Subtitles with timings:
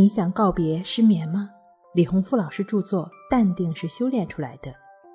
[0.00, 1.50] 你想告别失眠吗？
[1.92, 4.70] 李洪富老师著作《淡定是修炼出来的》，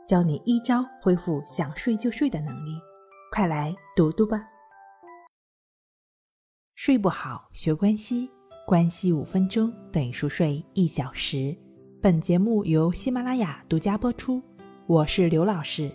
[0.07, 2.79] 教你一招恢复想睡就睡的能力，
[3.31, 4.39] 快来读读吧。
[6.75, 8.29] 睡不好学关西，
[8.67, 11.57] 关系五分钟等于熟睡一小时。
[11.99, 14.39] 本节目由喜马拉雅独家播出，
[14.85, 15.91] 我是刘老师。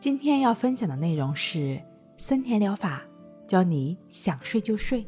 [0.00, 1.80] 今天要分享的内容是
[2.18, 3.00] 森田疗法，
[3.46, 5.06] 教你想睡就睡。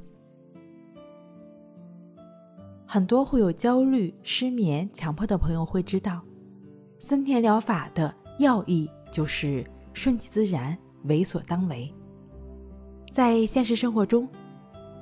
[2.96, 6.22] 很多会有焦虑、失眠、强迫的朋友会知道，
[6.98, 11.92] 森田疗法的要义就是顺其自然，为所当为。
[13.12, 14.26] 在现实生活中，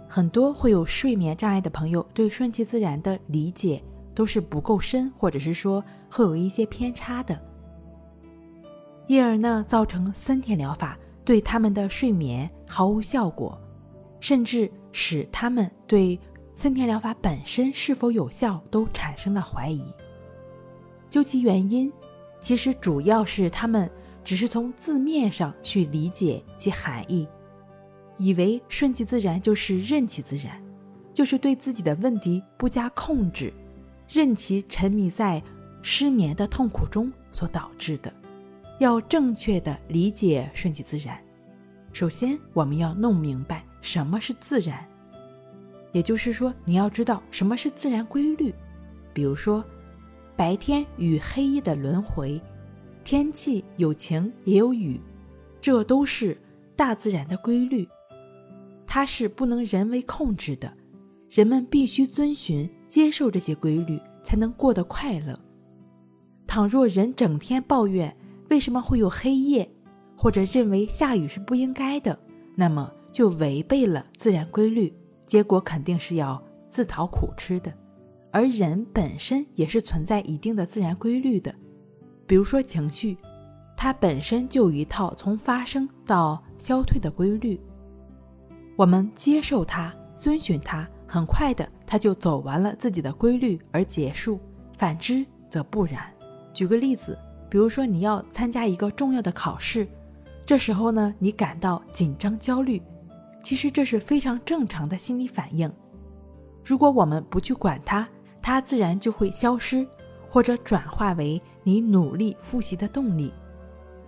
[0.08, 3.80] 很多会有睡眠障碍的朋友对顺其自然的理解
[4.12, 5.80] 都是不够深，或者是说
[6.10, 7.40] 会有一些偏差的，
[9.06, 13.56] 因而呢，造成森田疗法对他们的睡眠毫无效果，
[14.18, 16.18] 甚至使他们对。
[16.54, 19.84] 森田疗法本身是否有效，都产生了怀疑。
[21.10, 21.92] 究其原因，
[22.40, 23.90] 其实主要是他们
[24.24, 27.26] 只是从字面上去理解其含义，
[28.18, 30.62] 以为顺其自然就是任其自然，
[31.12, 33.52] 就是对自己的问题不加控制，
[34.08, 35.42] 任其沉迷在
[35.82, 38.12] 失眠的痛苦中所导致的。
[38.78, 41.18] 要正确的理解顺其自然，
[41.92, 44.86] 首先我们要弄明白什么是自然。
[45.94, 48.52] 也就是说，你要知道什么是自然规律，
[49.12, 49.64] 比如说，
[50.34, 52.38] 白天与黑夜的轮回，
[53.04, 55.00] 天气有晴也有雨，
[55.60, 56.36] 这都是
[56.74, 57.88] 大自然的规律，
[58.84, 60.72] 它是不能人为控制的，
[61.30, 65.38] 人们必须遵循、接受这些规律，才能过得快乐。
[66.44, 68.14] 倘若人整天抱怨
[68.50, 69.70] 为什么会有黑夜，
[70.16, 72.18] 或者认为下雨是不应该的，
[72.56, 74.92] 那么就违背了自然规律。
[75.26, 77.72] 结果肯定是要自讨苦吃的，
[78.30, 81.54] 而人本身也是存在一定的自然规律的，
[82.26, 83.16] 比如说情绪，
[83.76, 87.60] 它本身就有一套从发生到消退的规律。
[88.76, 94.36] 我们接受它，遵循它，很快的它就走完了自己的规律而结束；
[94.76, 96.12] 反之则不然。
[96.52, 99.86] 举个例子，比如说你要参加一个重要的考试，
[100.44, 102.82] 这时候呢，你感到紧张焦虑。
[103.44, 105.70] 其实这是非常正常的心理反应。
[106.64, 108.08] 如果我们不去管它，
[108.40, 109.86] 它自然就会消失，
[110.30, 113.32] 或者转化为你努力复习的动力。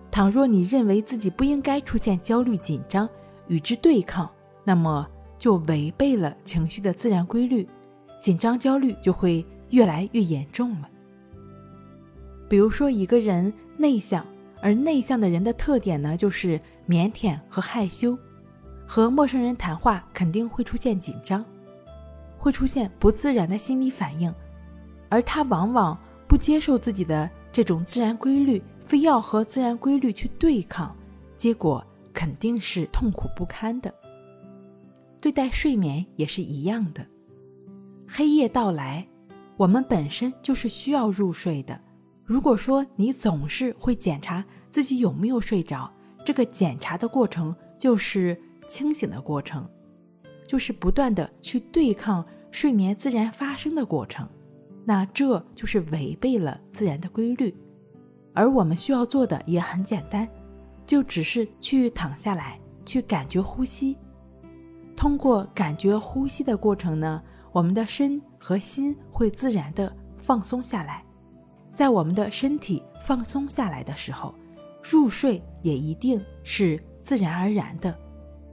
[0.09, 3.07] 倘若你认为自己不应该出现焦虑紧张，
[3.47, 4.27] 与之对抗，
[4.63, 7.67] 那么就违背了情绪的自然规律，
[8.19, 10.89] 紧张焦虑就会越来越严重了。
[12.49, 14.25] 比如说，一个人内向，
[14.61, 18.17] 而内向的人的特点呢，就是腼腆和害羞。
[18.87, 21.43] 和陌生人谈话肯定会出现紧张，
[22.37, 24.33] 会出现不自然的心理反应，
[25.09, 30.95] 而他往往不接受自己的这种自然规律，非要和自然规律去对抗，
[31.35, 33.93] 结果肯定是痛苦不堪的。
[35.19, 37.05] 对待睡眠也是一样的，
[38.07, 39.05] 黑夜到来，
[39.57, 41.77] 我们本身就是需要入睡的。
[42.23, 45.91] 如果说你总是会检查自己有没有睡着，
[46.23, 48.41] 这个检查的过程就是。
[48.67, 49.67] 清醒的过程，
[50.45, 54.27] 就是不断的去对抗睡眠自然发生的过程，
[54.85, 57.55] 那这就是违背了自然的规律。
[58.33, 60.27] 而我们需要做的也很简单，
[60.85, 63.97] 就只是去躺下来，去感觉呼吸。
[64.95, 71.03] 通过感觉呼吸的过程呢，我们的身和心会自然的放松下来。
[71.71, 74.33] 在我们的身体放松下来的时候，
[74.81, 77.95] 入睡也一定是自然而然的。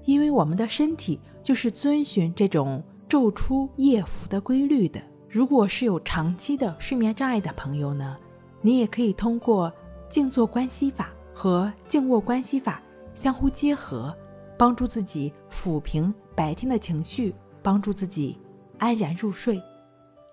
[0.04, 5.00] 因为我们的身体就是遵循这种昼出夜伏的规律的。
[5.28, 8.16] 如果是有长期的睡眠障碍的朋友呢，
[8.60, 9.72] 你也可以通过
[10.08, 12.80] 静坐观息法和静卧观息法
[13.14, 14.14] 相互结合，
[14.56, 18.38] 帮助自己抚平白天的情绪，帮助自己
[18.78, 19.60] 安然入睡。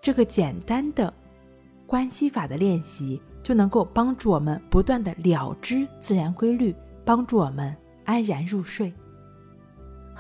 [0.01, 1.11] 这个简单的
[1.87, 7.75] 观息法的练习，就能够帮助我们不断的了知自然规律，帮助我们
[8.05, 8.93] 安然入睡。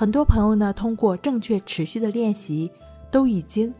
[0.01, 2.71] 很多朋友呢，通过正确持续的练习，
[3.11, 3.71] 都已经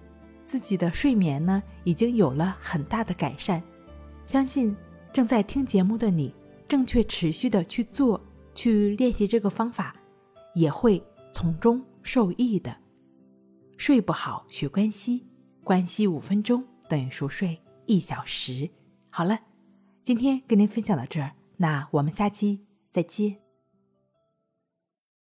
[0.45, 3.59] 自己的睡眠呢，已经有了很大的改善。
[4.27, 4.77] 相信
[5.11, 6.31] 正在听节目的你，
[6.67, 8.21] 正确持续的去做，
[8.53, 9.95] 去练习这个方法，
[10.53, 12.77] 也会从中受益的。
[13.75, 15.25] 睡不好学关息，
[15.63, 18.69] 关息五分钟等于熟睡一小时。
[19.09, 19.39] 好了，
[20.03, 23.37] 今天跟您分享到这儿，那我们下期再见。